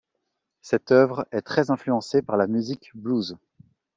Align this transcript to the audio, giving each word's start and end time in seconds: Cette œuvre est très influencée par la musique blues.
Cette 0.63 0.91
œuvre 0.91 1.27
est 1.31 1.43
très 1.43 1.69
influencée 1.69 2.23
par 2.23 2.35
la 2.35 2.47
musique 2.47 2.89
blues. 2.95 3.35